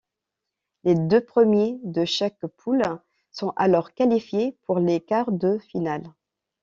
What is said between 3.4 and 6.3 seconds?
alors qualifiés pour les quarts de finale.